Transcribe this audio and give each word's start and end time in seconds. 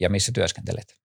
ja 0.00 0.10
missä 0.10 0.32
työskentelet? 0.34 1.04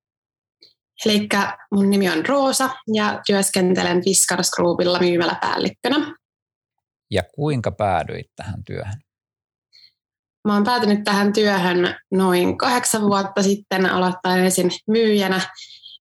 Eli 1.06 1.28
mun 1.71 1.89
nimi 1.89 2.10
on 2.10 2.25
Roosa 2.25 2.70
ja 2.93 3.21
työskentelen 3.25 4.04
Fiskars 4.04 4.52
Groupilla 4.52 5.00
myymäläpäällikkönä. 5.00 6.15
Ja 7.12 7.24
kuinka 7.36 7.71
päädyit 7.71 8.32
tähän 8.36 8.64
työhön? 8.64 9.02
Mä 10.48 10.54
oon 10.54 10.64
päätynyt 10.64 11.04
tähän 11.04 11.34
työhön 11.34 11.96
noin 12.12 12.57
kahdeksan 12.57 13.02
vuotta 13.02 13.43
sitten. 13.43 13.86
Aloittain 13.86 14.43
ensin 14.43 14.71
myyjänä 14.88 15.42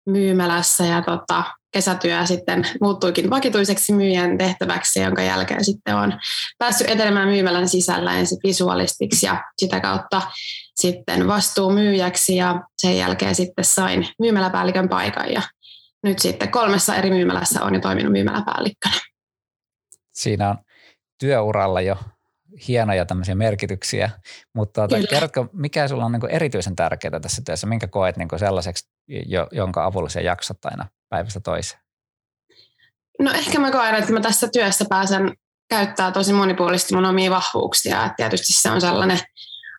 myymälässä 0.06 0.84
ja 0.84 1.02
tota, 1.02 1.44
kesätyö 1.70 2.26
sitten 2.26 2.66
muuttuikin 2.80 3.30
vakituiseksi 3.30 3.92
myyjän 3.92 4.38
tehtäväksi, 4.38 5.00
jonka 5.00 5.22
jälkeen 5.22 5.64
sitten 5.64 5.96
on 5.96 6.12
päässyt 6.58 6.90
etenemään 6.90 7.28
myymälän 7.28 7.68
sisällä 7.68 8.18
ensin 8.18 8.38
visualistiksi 8.46 9.26
ja 9.26 9.44
sitä 9.58 9.80
kautta 9.80 10.22
sitten 10.74 11.26
vastuumyyjäksi 11.26 12.36
ja 12.36 12.60
sen 12.78 12.96
jälkeen 12.96 13.34
sitten 13.34 13.64
sain 13.64 14.08
myymäläpäällikön 14.18 14.88
paikan. 14.88 15.32
Ja 15.32 15.42
nyt 16.02 16.18
sitten 16.18 16.50
kolmessa 16.50 16.96
eri 16.96 17.10
myymälässä 17.10 17.64
on 17.64 17.74
jo 17.74 17.80
toiminut 17.80 18.12
myymäläpäällikkönä. 18.12 19.00
Siinä 20.12 20.50
on 20.50 20.58
työuralla 21.18 21.80
jo 21.80 21.96
hienoja 22.68 23.06
tämmöisiä 23.06 23.34
merkityksiä, 23.34 24.10
mutta 24.54 24.88
tuota, 24.88 25.06
kerrotko, 25.06 25.46
mikä 25.52 25.88
sulla 25.88 26.04
on 26.04 26.12
niin 26.12 26.30
erityisen 26.30 26.76
tärkeää 26.76 27.20
tässä 27.20 27.42
työssä, 27.46 27.66
minkä 27.66 27.86
koet 27.86 28.16
niin 28.16 28.28
sellaiseksi, 28.36 28.88
jo, 29.26 29.48
jonka 29.52 29.84
avulla 29.84 30.08
sä 30.08 30.20
jaksat 30.20 30.64
aina 30.64 30.86
päivästä 31.08 31.40
toiseen? 31.40 31.80
No 33.18 33.32
ehkä 33.32 33.58
mä 33.58 33.70
koen, 33.70 33.94
että 33.94 34.12
mä 34.12 34.20
tässä 34.20 34.48
työssä 34.52 34.84
pääsen 34.88 35.36
käyttää 35.68 36.12
tosi 36.12 36.32
monipuolisesti 36.32 36.94
mun 36.94 37.04
omia 37.04 37.30
vahvuuksia. 37.30 38.04
Et 38.04 38.12
tietysti 38.16 38.52
se 38.52 38.70
on 38.70 38.80
sellainen 38.80 39.18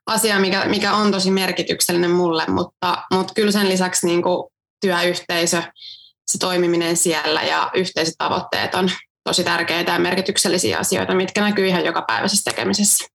asia, 0.06 0.40
mikä, 0.40 0.66
mikä 0.66 0.94
on 0.94 1.12
tosi 1.12 1.32
merkityksellinen 1.32 2.12
mulle, 2.12 2.46
mutta, 2.48 3.04
mutta 3.14 3.34
kyllä 3.34 3.52
sen 3.52 3.70
lisäksi 3.70 4.06
niin 4.06 4.24
kuin 4.24 4.52
työyhteisö, 4.82 5.64
se 6.28 6.38
toimiminen 6.38 6.98
siellä 6.98 7.42
ja 7.42 7.72
yhteiset 7.74 8.16
tavoitteet 8.18 8.76
on 8.76 8.92
tosi 9.24 9.44
tärkeitä 9.44 9.92
ja 9.92 10.00
merkityksellisiä 10.00 10.80
asioita, 10.80 11.16
mitkä 11.16 11.42
näkyy 11.42 11.68
ihan 11.68 11.86
jokapäiväisessä 11.86 12.52
tekemisessä. 12.52 13.06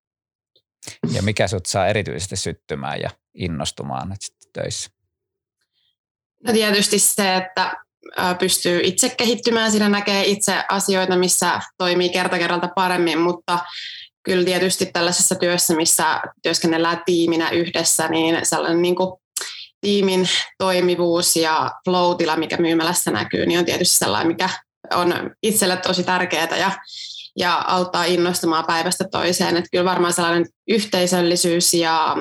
Ja 1.12 1.22
mikä 1.22 1.48
sut 1.48 1.66
saa 1.66 1.86
erityisesti 1.86 2.36
syttymään 2.36 3.00
ja 3.00 3.10
innostumaan 3.34 4.08
nyt 4.08 4.20
töissä? 4.52 4.90
No 6.46 6.52
tietysti 6.52 6.98
se, 6.98 7.36
että 7.36 7.83
pystyy 8.38 8.80
itse 8.82 9.08
kehittymään, 9.08 9.70
siinä 9.70 9.88
näkee 9.88 10.24
itse 10.24 10.64
asioita, 10.68 11.16
missä 11.16 11.60
toimii 11.78 12.08
kerta 12.08 12.38
kerralta 12.38 12.68
paremmin, 12.74 13.18
mutta 13.18 13.58
kyllä 14.22 14.44
tietysti 14.44 14.86
tällaisessa 14.86 15.34
työssä, 15.34 15.74
missä 15.74 16.20
työskennellään 16.42 17.02
tiiminä 17.06 17.50
yhdessä, 17.50 18.08
niin 18.08 18.38
sellainen 18.42 18.82
niin 18.82 18.96
kuin 18.96 19.20
tiimin 19.80 20.28
toimivuus 20.58 21.36
ja 21.36 21.70
flow 21.84 22.16
mikä 22.36 22.56
myymälässä 22.56 23.10
näkyy, 23.10 23.46
niin 23.46 23.58
on 23.58 23.64
tietysti 23.64 23.98
sellainen, 23.98 24.28
mikä 24.28 24.48
on 24.94 25.30
itselle 25.42 25.76
tosi 25.76 26.04
tärkeää 26.04 26.56
ja, 26.56 26.70
ja 27.38 27.64
auttaa 27.66 28.04
innostumaan 28.04 28.64
päivästä 28.66 29.04
toiseen. 29.10 29.56
Että 29.56 29.68
kyllä 29.72 29.84
varmaan 29.84 30.12
sellainen 30.12 30.46
yhteisöllisyys 30.68 31.74
ja 31.74 32.16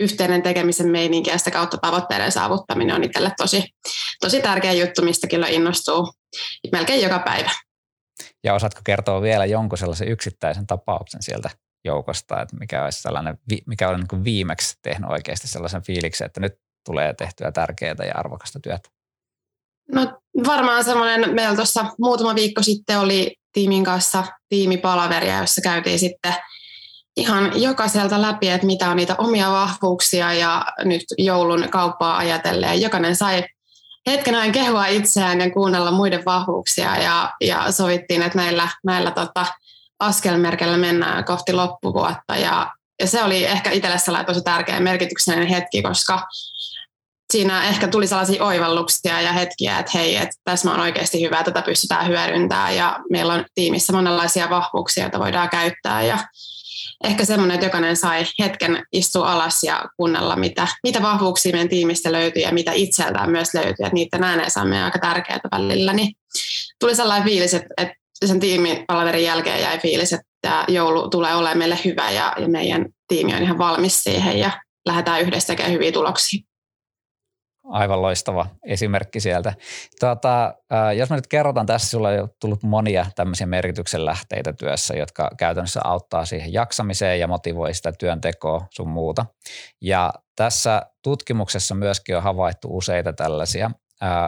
yhteinen 0.00 0.42
tekemisen 0.42 0.88
meininki 0.88 1.30
ja 1.30 1.38
sitä 1.38 1.50
kautta 1.50 1.76
tavoitteiden 1.76 2.32
saavuttaminen 2.32 2.96
on 2.96 3.04
itselle 3.04 3.32
tosi, 3.36 3.64
tosi 4.20 4.42
tärkeä 4.42 4.72
juttu, 4.72 5.02
mistä 5.02 5.26
kyllä 5.26 5.46
innostuu 5.48 6.12
melkein 6.72 7.02
joka 7.02 7.18
päivä. 7.18 7.50
Ja 8.44 8.54
osaatko 8.54 8.80
kertoa 8.84 9.22
vielä 9.22 9.44
jonkun 9.46 9.78
sellaisen 9.78 10.08
yksittäisen 10.08 10.66
tapauksen 10.66 11.22
sieltä 11.22 11.50
joukosta, 11.84 12.42
että 12.42 12.56
mikä 12.56 12.84
olisi 12.84 13.02
sellainen, 13.02 13.38
mikä 13.66 13.88
on 13.88 14.04
niin 14.10 14.24
viimeksi 14.24 14.78
tehnyt 14.82 15.10
oikeasti 15.10 15.48
sellaisen 15.48 15.82
fiiliksen, 15.82 16.26
että 16.26 16.40
nyt 16.40 16.52
tulee 16.84 17.14
tehtyä 17.14 17.52
tärkeää 17.52 18.04
ja 18.06 18.14
arvokasta 18.14 18.60
työtä? 18.60 18.88
No 19.92 20.20
varmaan 20.46 20.84
semmoinen, 20.84 21.34
meillä 21.34 21.56
tuossa 21.56 21.84
muutama 21.98 22.34
viikko 22.34 22.62
sitten 22.62 22.98
oli 22.98 23.36
tiimin 23.52 23.84
kanssa 23.84 24.24
tiimipalaveria, 24.48 25.40
jossa 25.40 25.60
käytiin 25.60 25.98
sitten 25.98 26.34
ihan 27.16 27.62
jokaiselta 27.62 28.22
läpi, 28.22 28.48
että 28.48 28.66
mitä 28.66 28.90
on 28.90 28.96
niitä 28.96 29.14
omia 29.18 29.50
vahvuuksia 29.50 30.32
ja 30.32 30.66
nyt 30.84 31.04
joulun 31.18 31.68
kauppaa 31.70 32.16
ajatellen. 32.16 32.80
Jokainen 32.80 33.16
sai 33.16 33.44
hetken 34.06 34.34
ajan 34.34 34.52
kehua 34.52 34.86
itseään 34.86 35.40
ja 35.40 35.50
kuunnella 35.50 35.90
muiden 35.90 36.24
vahvuuksia 36.24 36.96
ja, 36.96 37.32
ja 37.40 37.72
sovittiin, 37.72 38.22
että 38.22 38.38
näillä, 38.38 38.68
näillä 38.84 39.10
tota, 39.10 39.46
askelmerkellä 40.00 40.76
mennään 40.76 41.24
kohti 41.24 41.52
loppuvuotta. 41.52 42.36
Ja, 42.36 42.72
ja 43.00 43.06
se 43.06 43.24
oli 43.24 43.44
ehkä 43.44 43.70
itselle 43.70 44.24
tosi 44.26 44.42
tärkeä 44.42 44.80
merkityksellinen 44.80 45.48
hetki, 45.48 45.82
koska 45.82 46.26
siinä 47.32 47.64
ehkä 47.64 47.88
tuli 47.88 48.06
sellaisia 48.06 48.44
oivalluksia 48.44 49.20
ja 49.20 49.32
hetkiä, 49.32 49.78
että 49.78 49.92
hei, 49.94 50.16
että 50.16 50.36
tässä 50.44 50.70
on 50.70 50.80
oikeasti 50.80 51.20
hyvä, 51.20 51.42
tätä 51.42 51.62
pystytään 51.62 52.06
hyödyntämään. 52.08 52.76
Ja 52.76 53.00
meillä 53.10 53.32
on 53.32 53.44
tiimissä 53.54 53.92
monenlaisia 53.92 54.50
vahvuuksia, 54.50 55.04
joita 55.04 55.18
voidaan 55.18 55.48
käyttää. 55.48 56.02
Ja 56.02 56.18
ehkä 57.04 57.24
semmoinen, 57.24 57.54
että 57.54 57.66
jokainen 57.66 57.96
sai 57.96 58.24
hetken 58.38 58.82
istua 58.92 59.32
alas 59.32 59.62
ja 59.62 59.84
kuunnella, 59.96 60.36
mitä, 60.36 60.68
mitä 60.82 61.02
vahvuuksia 61.02 61.52
meidän 61.52 61.68
tiimistä 61.68 62.12
löytyy 62.12 62.42
ja 62.42 62.52
mitä 62.52 62.72
itseltään 62.72 63.30
myös 63.30 63.54
löytyy, 63.54 63.86
että 63.86 63.94
niiden 63.94 64.24
äänensä 64.24 64.60
on 64.60 64.72
aika 64.72 64.98
tärkeää 64.98 65.40
välillä, 65.52 65.92
niin 65.92 66.14
tuli 66.80 66.94
sellainen 66.94 67.28
fiilis, 67.28 67.54
että, 67.54 67.74
että 67.76 67.94
sen 68.24 68.40
tiimipalaverin 68.40 69.24
jälkeen 69.24 69.62
jäi 69.62 69.78
fiilis, 69.78 70.12
että 70.12 70.64
joulu 70.68 71.08
tulee 71.08 71.34
olemaan 71.34 71.58
meille 71.58 71.78
hyvä 71.84 72.10
ja, 72.10 72.34
ja 72.38 72.48
meidän 72.48 72.86
tiimi 73.08 73.34
on 73.34 73.42
ihan 73.42 73.58
valmis 73.58 74.02
siihen 74.02 74.38
ja 74.38 74.50
lähdetään 74.86 75.20
yhdessä 75.20 75.46
tekemään 75.46 75.72
hyviä 75.72 75.92
tuloksia 75.92 76.53
aivan 77.64 78.02
loistava 78.02 78.46
esimerkki 78.66 79.20
sieltä. 79.20 79.52
Tuota, 80.00 80.54
jos 80.96 81.10
me 81.10 81.16
nyt 81.16 81.26
kerrotaan 81.26 81.66
tässä, 81.66 81.88
sulla 81.88 82.08
on 82.08 82.28
tullut 82.40 82.62
monia 82.62 83.06
tämmöisiä 83.16 83.46
merkityksen 83.46 84.04
lähteitä 84.04 84.52
työssä, 84.52 84.94
jotka 84.94 85.30
käytännössä 85.38 85.80
auttaa 85.84 86.24
siihen 86.24 86.52
jaksamiseen 86.52 87.20
ja 87.20 87.28
motivoi 87.28 87.74
sitä 87.74 87.92
työntekoa 87.98 88.66
sun 88.70 88.88
muuta. 88.88 89.26
Ja 89.80 90.12
tässä 90.36 90.82
tutkimuksessa 91.02 91.74
myöskin 91.74 92.16
on 92.16 92.22
havaittu 92.22 92.76
useita 92.76 93.12
tällaisia 93.12 93.70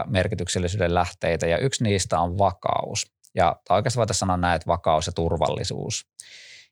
merkityksellisyyden 0.07 0.93
lähteitä 0.93 1.47
ja 1.47 1.57
yksi 1.57 1.83
niistä 1.83 2.19
on 2.19 2.37
vakaus. 2.37 3.05
Ja 3.35 3.55
oikeastaan 3.69 4.01
voitaisiin 4.01 4.19
sanoa 4.19 4.37
näin, 4.37 4.55
että 4.55 4.67
vakaus 4.67 5.07
ja 5.07 5.13
turvallisuus. 5.13 6.05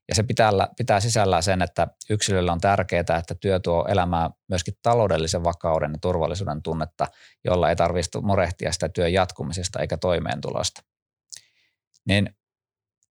Ja 0.09 0.15
se 0.15 0.23
pitää, 0.23 0.51
pitää 0.77 0.99
sisällään 0.99 1.43
sen, 1.43 1.61
että 1.61 1.87
yksilölle 2.09 2.51
on 2.51 2.61
tärkeää, 2.61 2.99
että 2.99 3.35
työ 3.39 3.59
tuo 3.59 3.85
elämään 3.89 4.31
myöskin 4.47 4.73
taloudellisen 4.81 5.43
vakauden 5.43 5.91
ja 5.91 5.97
turvallisuuden 6.01 6.61
tunnetta, 6.63 7.07
jolla 7.45 7.69
ei 7.69 7.75
tarvitse 7.75 8.21
murehtia 8.21 8.71
sitä 8.71 8.89
työn 8.89 9.13
jatkumisesta 9.13 9.79
eikä 9.79 9.97
toimeentulosta. 9.97 10.81
Niin 12.07 12.35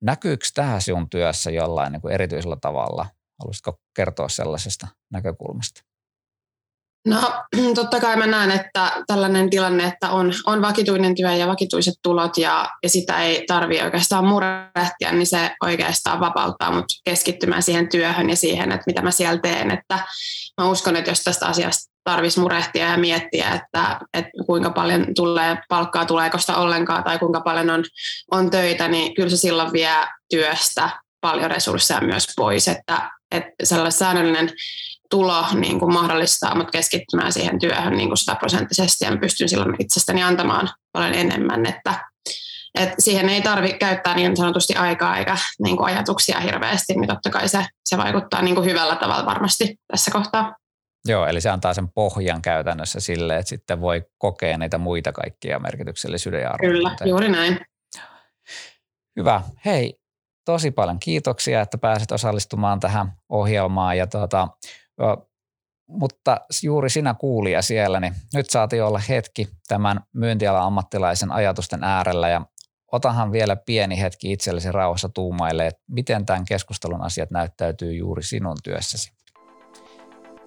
näkyykö 0.00 0.46
tähän 0.54 0.82
sinun 0.82 1.10
työssä 1.10 1.50
jollain 1.50 1.92
niin 1.92 2.00
kuin 2.02 2.14
erityisellä 2.14 2.56
tavalla? 2.60 3.06
Haluaisitko 3.40 3.80
kertoa 3.96 4.28
sellaisesta 4.28 4.88
näkökulmasta? 5.12 5.93
No 7.06 7.32
totta 7.74 8.00
kai 8.00 8.16
mä 8.16 8.26
näen, 8.26 8.50
että 8.50 8.92
tällainen 9.06 9.50
tilanne, 9.50 9.84
että 9.84 10.10
on, 10.10 10.32
on 10.46 10.62
vakituinen 10.62 11.14
työ 11.14 11.32
ja 11.32 11.46
vakituiset 11.46 11.94
tulot 12.02 12.38
ja, 12.38 12.70
ja 12.82 12.88
sitä 12.88 13.22
ei 13.22 13.44
tarvitse 13.46 13.84
oikeastaan 13.84 14.24
murehtia, 14.24 15.12
niin 15.12 15.26
se 15.26 15.50
oikeastaan 15.62 16.20
vapauttaa 16.20 16.70
mut 16.70 16.84
keskittymään 17.04 17.62
siihen 17.62 17.88
työhön 17.88 18.30
ja 18.30 18.36
siihen, 18.36 18.72
että 18.72 18.84
mitä 18.86 19.02
mä 19.02 19.10
siellä 19.10 19.40
teen. 19.40 19.70
Että 19.70 19.98
mä 20.60 20.68
uskon, 20.68 20.96
että 20.96 21.10
jos 21.10 21.20
tästä 21.20 21.46
asiasta 21.46 21.94
tarvitsisi 22.04 22.40
murehtia 22.40 22.90
ja 22.90 22.96
miettiä, 22.96 23.48
että, 23.48 24.00
että 24.14 24.30
kuinka 24.46 24.70
paljon 24.70 25.06
tulee 25.16 25.58
palkkaa, 25.68 26.06
tuleeko 26.06 26.38
sitä 26.38 26.56
ollenkaan 26.56 27.04
tai 27.04 27.18
kuinka 27.18 27.40
paljon 27.40 27.70
on, 27.70 27.84
on 28.30 28.50
töitä, 28.50 28.88
niin 28.88 29.14
kyllä 29.14 29.30
se 29.30 29.36
silloin 29.36 29.72
vie 29.72 29.90
työstä 30.30 30.90
paljon 31.20 31.50
resursseja 31.50 32.00
myös 32.00 32.26
pois, 32.36 32.68
että, 32.68 33.10
että 33.30 33.50
sellainen 33.62 33.92
säännöllinen 33.92 34.50
tulo 35.14 35.44
niin 35.54 35.78
kuin 35.78 35.92
mahdollistaa 35.92 36.54
mut 36.54 36.70
keskittymään 36.70 37.32
siihen 37.32 37.58
työhön 37.58 37.96
niin 37.96 38.08
kuin 38.08 38.18
sataprosenttisesti 38.18 39.04
ja 39.04 39.10
mä 39.10 39.16
pystyn 39.16 39.48
silloin 39.48 39.76
itsestäni 39.78 40.22
antamaan 40.22 40.68
paljon 40.92 41.14
enemmän, 41.14 41.66
että, 41.66 41.94
että 42.74 42.94
siihen 42.98 43.28
ei 43.28 43.42
tarvitse 43.42 43.78
käyttää 43.78 44.14
niin 44.14 44.36
sanotusti 44.36 44.74
aikaa 44.74 45.18
eikä 45.18 45.36
niin 45.62 45.76
kuin 45.76 45.86
ajatuksia 45.86 46.40
hirveästi, 46.40 46.94
niin 46.94 47.08
totta 47.08 47.30
kai 47.30 47.48
se, 47.48 47.66
se 47.84 47.96
vaikuttaa 47.96 48.42
niin 48.42 48.54
kuin 48.54 48.66
hyvällä 48.66 48.96
tavalla 48.96 49.26
varmasti 49.26 49.76
tässä 49.88 50.10
kohtaa. 50.10 50.56
Joo, 51.08 51.26
eli 51.26 51.40
se 51.40 51.50
antaa 51.50 51.74
sen 51.74 51.88
pohjan 51.94 52.42
käytännössä 52.42 53.00
sille, 53.00 53.36
että 53.36 53.48
sitten 53.48 53.80
voi 53.80 54.02
kokea 54.18 54.58
niitä 54.58 54.78
muita 54.78 55.12
kaikkia 55.12 55.58
merkityksellisyyden 55.58 56.42
ja 56.42 56.50
Kyllä, 56.60 56.96
juuri 57.04 57.28
näin. 57.28 57.60
Hyvä. 59.16 59.42
Hei, 59.64 59.98
tosi 60.44 60.70
paljon 60.70 60.98
kiitoksia, 60.98 61.60
että 61.60 61.78
pääsit 61.78 62.12
osallistumaan 62.12 62.80
tähän 62.80 63.12
ohjelmaan. 63.28 63.98
Ja 63.98 64.06
tuota, 64.06 64.48
mutta 65.88 66.40
juuri 66.62 66.90
sinä 66.90 67.14
kuulija 67.14 67.62
siellä, 67.62 68.00
niin 68.00 68.14
nyt 68.34 68.50
saatiin 68.50 68.84
olla 68.84 69.00
hetki 69.08 69.48
tämän 69.68 70.00
myyntialan 70.12 70.62
ammattilaisen 70.62 71.32
ajatusten 71.32 71.84
äärellä 71.84 72.28
ja 72.28 72.46
otahan 72.92 73.32
vielä 73.32 73.56
pieni 73.56 74.00
hetki 74.00 74.32
itsellesi 74.32 74.72
rauhassa 74.72 75.08
tuumaille, 75.08 75.66
että 75.66 75.82
miten 75.90 76.26
tämän 76.26 76.44
keskustelun 76.44 77.02
asiat 77.02 77.30
näyttäytyy 77.30 77.92
juuri 77.94 78.22
sinun 78.22 78.56
työssäsi. 78.64 79.12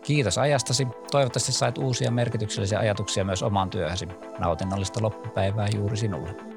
Kiitos 0.03 0.37
ajastasi. 0.37 0.87
Toivottavasti 1.11 1.51
sait 1.51 1.77
uusia 1.77 2.11
merkityksellisiä 2.11 2.79
ajatuksia 2.79 3.25
myös 3.25 3.43
omaan 3.43 3.69
työhösi. 3.69 4.07
Nautinnollista 4.39 5.01
loppupäivää 5.01 5.67
juuri 5.75 5.97
sinulle. 5.97 6.56